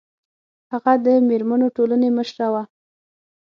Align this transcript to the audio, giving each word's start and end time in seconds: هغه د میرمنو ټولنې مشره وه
هغه 0.71 0.93
د 1.05 1.07
میرمنو 1.29 1.67
ټولنې 1.75 2.09
مشره 2.17 2.47
وه 2.53 2.63